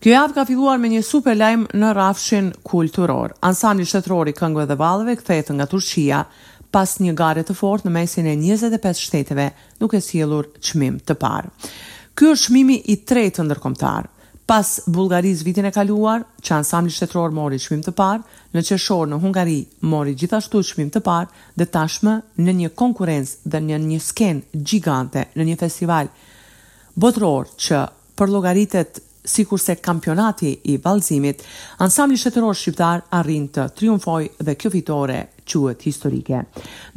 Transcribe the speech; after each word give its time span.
Kjo 0.00 0.14
javë 0.14 0.32
ka 0.32 0.46
filluar 0.48 0.78
me 0.80 0.88
një 0.88 1.00
super 1.04 1.34
lajm 1.36 1.66
në 1.76 1.88
rrafshin 1.92 2.46
kulturor. 2.64 3.34
Ansambli 3.44 3.84
shtetror 3.84 4.30
i 4.30 4.32
këngëve 4.32 4.64
dhe 4.70 4.76
valleve 4.80 5.18
kthehet 5.20 5.50
nga 5.52 5.66
Turqia 5.68 6.22
pas 6.72 6.94
një 7.04 7.12
gare 7.18 7.42
të 7.44 7.52
fortë 7.58 7.84
në 7.84 7.92
mesin 7.92 8.28
e 8.30 8.32
25 8.40 8.96
shteteve, 9.02 9.50
duke 9.76 10.00
sjellur 10.00 10.48
qmim 10.70 10.96
të 11.04 11.16
parë. 11.20 11.50
Ky 12.16 12.30
është 12.32 12.46
çmimi 12.48 12.78
i 12.88 12.96
tretë 13.04 13.40
të 13.40 13.44
ndërkombëtar. 13.50 14.08
Pas 14.48 14.70
Bullgarisë 14.88 15.44
vitin 15.46 15.68
e 15.68 15.74
kaluar, 15.76 16.24
që 16.40 16.56
ansambli 16.62 16.94
shtetror 16.96 17.34
mori 17.36 17.60
qmim 17.60 17.84
të 17.84 17.92
parë, 18.00 18.24
në 18.56 18.64
Qeshor 18.70 19.10
në 19.12 19.20
Hungari 19.22 19.58
mori 19.90 20.16
gjithashtu 20.18 20.62
qmim 20.78 20.88
të 20.96 21.04
parë 21.04 21.44
dhe 21.60 21.68
tashmë 21.76 22.16
në 22.40 22.56
një 22.62 22.72
konkurrencë 22.72 23.52
dhe 23.52 23.60
në 23.68 23.82
një 23.84 24.00
skenë 24.08 24.64
gjigante 24.64 25.28
në 25.36 25.50
një 25.52 25.60
festival 25.66 26.08
botror 26.96 27.52
që 27.60 27.84
për 28.20 28.34
logaritet 28.38 29.04
si 29.22 29.44
kurse 29.44 29.74
kampionati 29.80 30.58
i 30.70 30.78
valzimit, 30.78 31.42
ansamli 31.82 32.16
shetëror 32.20 32.56
shqiptar 32.56 33.04
arrin 33.20 33.48
të 33.52 33.66
triumfoj 33.78 34.22
dhe 34.46 34.54
kjo 34.56 34.72
fitore 34.72 35.20
quhet 35.58 35.82
historike. 35.86 36.42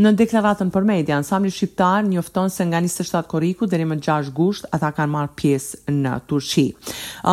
Në 0.03 0.12
deklaratën 0.20 0.70
për 0.73 0.85
media, 0.85 1.17
ansambli 1.17 1.52
shqiptar 1.53 2.03
njofton 2.07 2.49
se 2.53 2.66
nga 2.67 2.81
27 2.81 3.27
korriku 3.31 3.67
deri 3.70 3.85
më 3.88 3.98
6 4.05 4.31
gusht 4.35 4.67
ata 4.75 4.91
kanë 4.95 5.11
marr 5.13 5.31
pjesë 5.38 5.94
në 6.03 6.16
Turqi. 6.30 6.67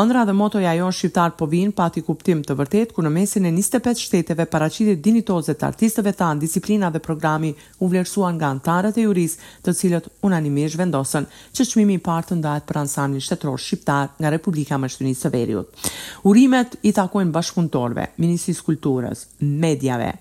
Ëndra 0.00 0.24
dhe 0.28 0.34
motoja 0.36 0.72
jonë 0.78 0.96
shqiptar 1.00 1.34
po 1.38 1.46
vin 1.50 1.72
pati 1.72 2.02
kuptim 2.06 2.44
të 2.46 2.56
vërtet 2.60 2.94
ku 2.96 3.04
në 3.04 3.12
mesin 3.18 3.46
e 3.46 3.52
25 3.56 4.04
shteteve 4.08 4.46
paraqitet 4.50 5.02
dinitoze 5.04 5.54
të 5.54 5.68
artistëve 5.72 6.14
tan, 6.16 6.38
disiplina 6.42 6.90
dhe 6.94 7.02
programi 7.04 7.54
u 7.80 7.88
vlerësuan 7.88 8.36
nga 8.38 8.52
anëtarët 8.54 8.98
e 8.98 9.04
juris, 9.06 9.36
të 9.64 9.74
cilët 9.76 10.08
unanimisht 10.26 10.78
vendosën 10.80 11.26
që 11.56 11.68
çmimi 11.72 11.98
i 11.98 12.04
parë 12.04 12.30
të 12.30 12.40
ndahet 12.40 12.68
për 12.68 12.82
ansamblin 12.84 13.24
shtetror 13.24 13.60
shqiptar 13.60 14.14
nga 14.20 14.30
Republika 14.32 14.76
e 14.76 14.82
Maqedonisë 14.84 15.26
së 15.26 15.32
Veriut. 15.34 15.82
Urimet 16.26 16.78
i 16.86 16.92
takojnë 16.96 17.32
bashkëpunëtorëve, 17.34 18.06
Ministrisë 18.22 18.64
Kulturës, 18.66 19.26
mediave. 19.40 20.12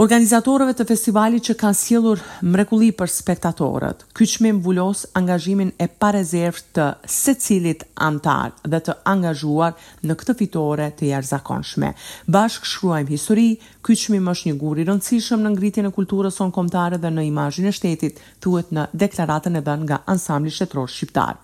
Organizatorëve 0.00 0.72
të 0.78 0.84
festivalit 0.88 1.44
që 1.44 1.54
kanë 1.60 1.76
sjellur 1.76 2.20
mrekulli 2.48 2.86
për 2.96 3.10
spektatorët. 3.12 4.06
Ky 4.16 4.24
çmim 4.32 4.62
vulos 4.64 5.02
angazhimin 5.18 5.74
e 5.76 5.88
parezervt 6.00 6.70
të 6.78 6.84
secilit 7.04 7.82
antar 8.00 8.54
dhe 8.64 8.78
të 8.86 8.94
angazhuar 9.12 9.74
në 10.08 10.14
këtë 10.22 10.34
fitore 10.38 10.86
të 10.96 11.10
jashtëzakonshme. 11.10 11.90
Bashk 12.32 12.64
shkruajmë 12.70 13.12
histori, 13.12 13.44
ky 13.84 13.96
çmim 14.06 14.30
është 14.32 14.48
një 14.48 14.56
gur 14.62 14.80
i 14.80 14.86
rëndësishëm 14.88 15.44
në 15.44 15.52
ngritjen 15.58 15.88
e 15.90 15.94
kulturës 15.98 16.38
son 16.40 16.54
kombëtare 16.56 16.96
dhe 17.04 17.10
në 17.16 17.26
imazhin 17.28 17.68
e 17.68 17.72
shtetit, 17.76 18.22
thuhet 18.40 18.70
në 18.72 18.86
deklaratën 19.04 19.58
e 19.58 19.62
dhënë 19.68 19.84
nga 19.90 19.98
ansambli 20.14 20.54
shtetror 20.56 20.88
shqiptar. 20.94 21.36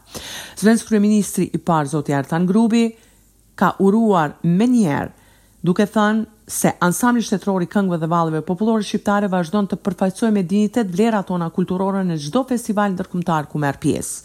Zvendës 0.62 0.86
kryeministri 0.88 1.50
i 1.52 1.60
parë 1.68 1.92
zoti 1.92 2.16
Artan 2.22 2.48
Grubi 2.48 2.86
ka 3.54 3.74
uruar 3.84 4.38
menjëherë 4.48 5.12
duke 5.68 5.84
thënë 5.92 6.30
se 6.46 6.70
ansambli 6.78 7.24
shtetror 7.26 7.62
i 7.64 7.66
këngëve 7.66 7.96
dhe 7.98 8.06
vallëve 8.10 8.40
popullore 8.46 8.84
shqiptare 8.86 9.26
vazhdon 9.32 9.66
të 9.66 9.80
përfaqësojë 9.82 10.30
me 10.36 10.44
dinjitet 10.46 10.90
vlerat 10.94 11.26
tona 11.26 11.48
kulturore 11.54 12.04
në 12.06 12.20
çdo 12.28 12.44
festival 12.46 12.92
ndërkombëtar 12.94 13.48
ku 13.50 13.58
merr 13.58 13.80
pjesë. 13.82 14.20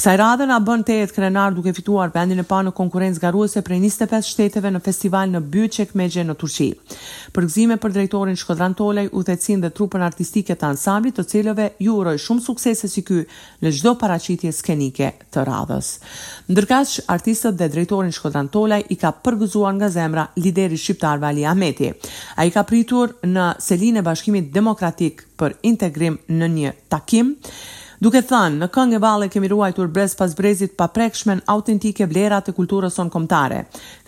Kësaj 0.00 0.14
radhe 0.16 0.46
na 0.48 0.56
bën 0.64 0.80
të 0.88 0.96
jetë 1.02 1.16
krenar 1.18 1.52
duke 1.52 1.74
fituar 1.76 2.08
vendin 2.14 2.40
e 2.40 2.46
parë 2.48 2.70
në 2.70 2.72
konkurrencë 2.78 3.20
garuese 3.20 3.60
prej 3.66 3.76
25 3.82 4.28
shteteve 4.30 4.70
në 4.72 4.80
festival 4.86 5.34
në 5.34 5.42
Byçek 5.52 5.92
Megje 6.00 6.24
në 6.30 6.36
Turqi. 6.40 6.70
Përgëzime 7.36 7.76
për 7.82 7.94
drejtorin 7.98 8.40
Shkodran 8.40 8.78
Tolaj, 8.78 9.10
udhëtesin 9.12 9.60
dhe 9.60 9.72
trupën 9.76 10.06
artistike 10.06 10.56
të 10.56 10.70
ansamblit, 10.70 11.18
të 11.20 11.26
cilëve 11.34 11.68
ju 11.84 11.98
uroj 12.00 12.16
shumë 12.24 12.44
suksese 12.46 12.88
si 12.88 13.04
ky 13.04 13.20
në 13.60 13.74
çdo 13.80 13.92
paraqitje 14.00 14.54
skenike 14.62 15.12
të 15.34 15.44
radhës. 15.50 15.92
Ndërkësh 16.48 16.96
artistët 17.12 17.60
dhe 17.60 17.68
drejtorin 17.74 18.14
Shkodran 18.16 18.48
Tolaj 18.48 18.80
i 18.94 18.96
ka 19.02 19.12
përgëzuar 19.26 19.74
nga 19.76 19.90
zemra 19.92 20.24
lideri 20.40 20.80
shqiptar 20.80 21.20
Valian 21.22 21.49
Ahmeti. 21.50 21.92
A 22.38 22.46
i 22.46 22.52
ka 22.54 22.64
pritur 22.66 23.16
në 23.26 23.50
selin 23.62 24.00
e 24.00 24.06
bashkimit 24.06 24.52
demokratik 24.54 25.26
për 25.40 25.58
integrim 25.66 26.20
në 26.28 26.50
një 26.58 26.74
takim, 26.92 27.34
Duke 28.00 28.22
thënë, 28.24 28.56
në 28.56 28.66
këngë 28.72 28.94
e 28.96 28.98
vale 29.04 29.26
kemi 29.28 29.48
ruajtur 29.52 29.90
brez 29.92 30.14
pas 30.16 30.32
brezit 30.32 30.70
pa 30.72 30.86
prekshmen 30.88 31.42
autentike 31.52 32.06
vlerat 32.08 32.46
e 32.48 32.54
kulturës 32.56 32.94
sonë 32.96 33.12
komtare. 33.12 33.58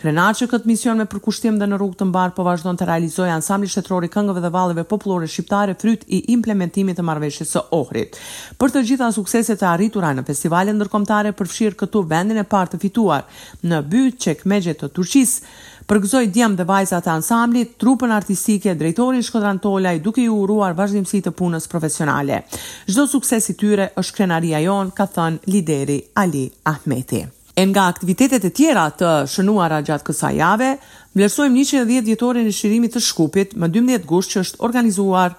Krenar 0.01 0.33
që 0.33 0.47
këtë 0.49 0.65
mision 0.65 0.97
me 0.97 1.05
përkushtim 1.11 1.59
dhe 1.61 1.67
në 1.69 1.77
rrugë 1.77 1.99
të 1.99 2.07
mbarë 2.09 2.33
po 2.33 2.41
vazhdojnë 2.47 2.79
të 2.81 2.87
realizoj 2.89 3.27
ansambli 3.35 3.69
shtetrori 3.69 4.09
këngëve 4.09 4.41
dhe 4.41 4.49
valeve 4.55 4.83
populore 4.95 5.29
shqiptare 5.29 5.75
fryt 5.77 6.07
i 6.09 6.23
implementimit 6.33 6.97
të 6.97 7.05
marveshjes 7.05 7.53
së 7.53 7.63
ohrit. 7.83 8.17
Për 8.57 8.73
të 8.73 8.83
gjitha 8.89 9.11
sukseset 9.19 9.61
e 9.61 9.69
arritura 9.75 10.09
në 10.17 10.25
festivalin 10.31 10.79
ndërkomtare 10.81 11.35
përfshirë 11.37 11.79
këtu 11.83 12.01
vendin 12.15 12.41
e 12.41 12.47
partë 12.55 12.79
të 12.79 12.83
fituar 12.87 13.29
në 13.61 13.83
bytë 13.93 14.23
qek 14.25 14.41
me 14.49 14.57
gjithë 14.65 14.87
të 14.87 14.91
turqisë, 14.97 15.45
përgëzoj 15.89 16.27
djemë 16.33 16.57
dhe 16.59 16.65
vajzat 16.69 17.07
e 17.07 17.11
ansamblit, 17.13 17.73
trupën 17.81 18.11
artistike, 18.15 18.73
drejtori 18.79 19.23
Shkodran 19.23 19.59
Tolaj, 19.63 19.99
duke 20.05 20.23
ju 20.23 20.37
uruar 20.43 20.75
vazhdimësi 20.77 21.21
të 21.25 21.31
punës 21.39 21.67
profesionale. 21.71 22.41
sukses 22.87 23.49
i 23.49 23.53
tyre 23.53 23.89
është 23.99 24.15
krenaria 24.17 24.59
jonë, 24.59 24.91
ka 24.97 25.05
thënë 25.15 25.37
lideri 25.53 26.01
Ali 26.15 26.51
Ahmeti. 26.63 27.25
E 27.55 27.65
nga 27.65 27.83
aktivitetet 27.87 28.45
e 28.45 28.49
tjera 28.49 28.85
të 28.99 29.09
shënuara 29.31 29.81
gjatë 29.85 30.05
kësa 30.07 30.29
jave, 30.35 30.77
mlerësojmë 31.15 31.57
110 31.63 32.03
vjetorin 32.05 32.47
në 32.47 32.51
shirimit 32.59 32.93
të 32.95 33.01
shkupit 33.09 33.53
më 33.59 33.67
12 33.69 34.05
gusht 34.09 34.31
që 34.33 34.39
është 34.45 34.61
organizuar 34.67 35.35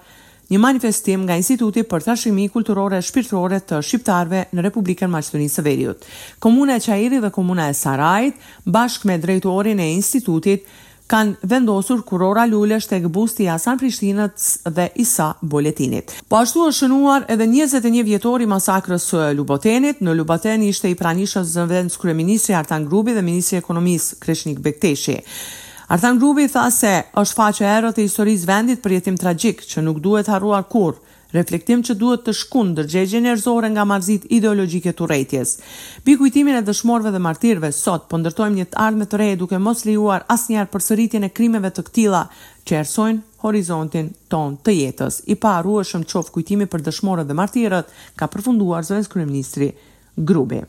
një 0.51 0.59
manifestim 0.61 1.23
nga 1.25 1.35
Instituti 1.39 1.81
për 1.89 2.03
Trashëgimi 2.05 2.47
Kulturore 2.53 2.99
Shpirtërore 3.01 3.57
të 3.69 3.79
Shqiptarëve 3.83 4.43
në 4.53 4.65
Republikën 4.67 5.09
Maqedonisë 5.11 5.59
së 5.59 5.63
Veriut. 5.65 6.05
Komuna 6.43 6.75
e 6.77 6.83
Çajirit 6.85 7.23
dhe 7.25 7.31
Komuna 7.33 7.69
e 7.71 7.77
Sarajit, 7.77 8.41
bashkë 8.65 9.09
me 9.09 9.15
drejtorin 9.23 9.81
e 9.81 9.87
institutit, 9.95 10.67
kanë 11.09 11.45
vendosur 11.49 11.99
kurora 12.09 12.45
lulesh 12.49 12.87
tek 12.89 13.03
busti 13.13 13.45
i 13.45 13.49
Hasan 13.51 13.77
Prishtinës 13.77 14.47
dhe 14.73 14.87
Isa 15.01 15.31
Boletinit. 15.41 16.13
Po 16.29 16.39
ashtu 16.39 16.63
është 16.69 16.83
shënuar 16.85 17.27
edhe 17.33 17.45
21 17.51 18.03
vjetor 18.07 18.41
i 18.45 18.49
masakrës 18.49 19.05
së 19.11 19.27
Lubotenit. 19.37 20.01
Në 20.01 20.15
Luboteni 20.17 20.69
ishte 20.73 20.89
i 20.89 20.97
pranishës 20.97 21.53
zëvendës 21.57 22.01
kryeministri 22.01 22.57
Artan 22.57 22.85
Grubi 22.89 23.13
dhe 23.17 23.21
ministri 23.25 23.57
i 23.59 23.61
ekonomisë 23.61 24.17
Kreshnik 24.25 24.61
Bekteshi. 24.65 25.19
Arthan 25.87 26.17
Grubi 26.19 26.47
tha 26.49 26.63
se 26.73 26.91
është 27.21 27.35
faqë 27.37 27.63
e 27.65 27.73
erët 27.79 27.99
e 28.01 28.05
historis 28.07 28.45
vendit 28.49 28.79
për 28.81 28.93
jetim 28.97 29.17
tragjik 29.21 29.59
që 29.69 29.83
nuk 29.85 29.99
duhet 30.01 30.29
haruar 30.33 30.63
kur, 30.69 30.95
reflektim 31.35 31.83
që 31.85 31.93
duhet 32.01 32.23
të 32.25 32.33
shkun 32.39 32.71
dërgjegje 32.77 33.19
njerëzore 33.21 33.69
nga 33.73 33.83
marzit 33.85 34.25
ideologjike 34.37 34.93
të 34.97 35.09
rejtjes. 35.11 35.51
Bi 36.07 36.15
kujtimin 36.17 36.57
e 36.57 36.63
dëshmorve 36.65 37.11
dhe 37.13 37.21
martirve, 37.21 37.69
sot 37.75 38.07
pëndërtojmë 38.09 38.23
ndërtojmë 38.23 38.59
një 38.61 38.65
të 38.71 38.79
ardhme 38.85 39.07
të 39.11 39.19
rejë 39.21 39.35
duke 39.43 39.59
mos 39.61 39.85
lijuar 39.85 40.25
asë 40.35 40.53
njerë 40.55 40.71
për 40.73 40.85
sëritjen 40.87 41.27
e 41.29 41.33
krimeve 41.37 41.69
të 41.75 41.83
këtila 41.91 42.23
që 42.65 42.79
ersojnë 42.81 43.21
horizontin 43.45 44.09
ton 44.33 44.57
të 44.65 44.73
jetës. 44.79 45.21
I 45.29 45.35
pa 45.43 45.53
arruë 45.59 45.85
shumë 45.91 46.09
qofë 46.15 46.33
kujtimi 46.39 46.65
për 46.71 46.87
dëshmorët 46.89 47.29
dhe 47.29 47.37
martirët 47.37 47.93
ka 48.17 48.31
përfunduar 48.33 48.87
Zvenskë 48.89 49.19
Kriministri 49.19 49.69
Grubi. 50.17 50.63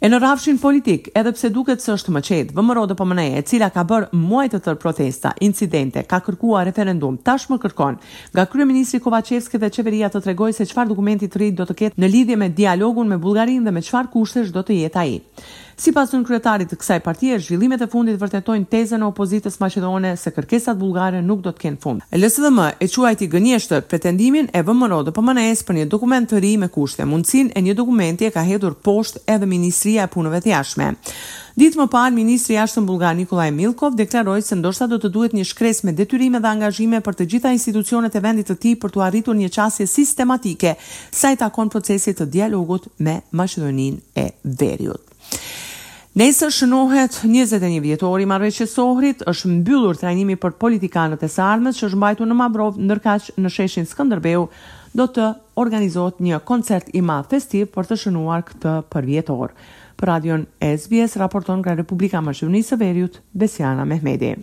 E 0.00 0.08
në 0.08 0.16
rafshin 0.22 0.56
politik, 0.56 1.10
edhe 1.12 1.32
pse 1.36 1.50
duket 1.52 1.82
se 1.84 1.90
është 1.92 2.12
më 2.16 2.20
qetë, 2.24 2.54
vëmëro 2.56 2.86
dhe 2.88 2.94
pëmëne 2.96 3.24
po 3.28 3.36
e 3.36 3.42
cila 3.50 3.66
ka 3.74 3.82
bërë 3.84 4.06
muaj 4.16 4.46
të 4.54 4.60
tërë 4.64 4.78
protesta, 4.80 5.34
incidente, 5.44 6.06
ka 6.08 6.22
kërkua 6.24 6.62
referendum, 6.64 7.18
tash 7.20 7.50
më 7.52 7.58
kërkon, 7.66 7.98
nga 8.32 8.46
Krye 8.48 8.64
Ministri 8.64 9.02
Kovacevski 9.04 9.60
dhe 9.60 9.68
Qeveria 9.68 10.08
të 10.08 10.22
tregoj 10.24 10.54
se 10.56 10.64
qfar 10.72 10.88
dokumentit 10.88 11.36
rritë 11.36 11.58
do 11.60 11.68
të 11.68 11.78
ketë 11.82 12.00
në 12.00 12.10
lidhje 12.16 12.36
me 12.40 12.48
dialogun 12.48 13.12
me 13.12 13.20
Bulgarin 13.20 13.64
dhe 13.68 13.72
me 13.76 13.84
qfar 13.84 14.08
kushtesh 14.14 14.48
do 14.56 14.64
të 14.64 14.78
jetë 14.86 15.02
aji. 15.04 15.20
Si 15.80 15.94
pas 15.96 16.10
kryetarit 16.12 16.68
të 16.68 16.76
kësaj 16.76 16.98
partije, 17.00 17.38
zhvillimet 17.40 17.80
e 17.80 17.86
fundit 17.88 18.18
vërtetojnë 18.20 18.66
tezën 18.68 19.00
e 19.00 19.06
opozitës 19.08 19.54
maqedone 19.62 20.10
se 20.20 20.28
kërkesat 20.36 20.76
bulgare 20.76 21.22
nuk 21.24 21.40
do 21.40 21.52
të 21.56 21.62
kenë 21.62 21.80
fund. 21.80 22.02
LSDM 22.12 22.58
e 22.76 22.88
quajti 22.88 23.28
gënjeshtër 23.32 23.86
pretendimin 23.88 24.50
e 24.52 24.60
vëmëro 24.60 24.98
dhe 25.08 25.14
pëmënes 25.16 25.62
po 25.62 25.70
për 25.72 25.78
një 25.78 25.86
dokument 25.88 26.28
të 26.30 26.42
ri 26.44 26.50
me 26.60 26.68
kushte. 26.68 27.06
Mundësin 27.08 27.48
e 27.56 27.62
një 27.64 27.72
dokumenti 27.80 28.28
e 28.28 28.34
ka 28.34 28.44
hedur 28.44 28.76
poshtë 28.84 29.24
edhe 29.32 29.48
Ministri 29.48 29.89
përzija 29.90 30.04
e 30.06 30.10
punëve 30.10 30.40
të 30.44 30.50
jashme. 30.54 30.86
Ditë 31.58 31.78
më 31.80 31.86
parë, 31.92 32.14
Ministri 32.14 32.56
Ashtën 32.56 32.86
Bulgar 32.86 33.14
Nikolaj 33.18 33.50
Milkov 33.52 33.96
deklaroj 33.98 34.42
se 34.42 34.56
ndoshta 34.56 34.86
do 34.88 34.98
të 35.02 35.10
duhet 35.12 35.34
një 35.34 35.44
shkres 35.44 35.82
me 35.84 35.92
detyrime 35.92 36.40
dhe 36.40 36.48
angazhime 36.48 37.00
për 37.04 37.14
të 37.18 37.26
gjitha 37.30 37.52
institucionet 37.52 38.14
e 38.16 38.20
vendit 38.24 38.48
të 38.48 38.56
ti 38.62 38.74
për 38.80 38.90
të 38.94 39.02
arritur 39.06 39.36
një 39.36 39.50
qasje 39.52 39.86
sistematike, 39.86 40.74
sa 41.10 41.32
i 41.32 41.36
takon 41.36 41.68
procesit 41.68 42.20
të 42.20 42.28
dialogut 42.32 42.86
me 42.98 43.18
Macedonin 43.32 43.98
e 44.14 44.30
Veriut. 44.44 45.02
Nëse 46.10 46.48
shënohet 46.50 47.20
21 47.22 47.76
vjetori 47.80 48.26
Marveshi 48.26 48.66
Sohrit 48.66 49.20
është 49.30 49.48
mbyllur 49.60 49.96
trajnimi 50.00 50.34
për 50.42 50.56
politikanët 50.58 51.22
e 51.22 51.28
së 51.30 51.42
ardhmes 51.44 51.78
që 51.78 51.86
është 51.86 51.98
mbajtur 52.00 52.26
në 52.26 52.36
Mabrov 52.40 52.80
ndërkaq 52.82 53.28
në 53.38 53.52
sheshin 53.54 53.86
Skënderbeu 53.86 54.48
do 54.98 55.06
të 55.06 55.28
organizohet 55.60 56.20
një 56.24 56.38
koncert 56.48 56.88
i 56.96 57.02
madh 57.04 57.28
festiv 57.34 57.68
për 57.76 57.90
të 57.90 58.00
shënuar 58.04 58.44
këtë 58.50 58.74
përvjetor. 58.94 59.54
Për 60.00 60.10
radion 60.14 60.46
SBS 60.72 61.18
raporton 61.20 61.60
nga 61.64 61.76
Republika 61.82 62.24
Maqedonisë 62.24 62.74
së 62.74 62.80
Veriut, 62.86 63.20
Besiana 63.44 63.88
Mehmedi. 63.94 64.36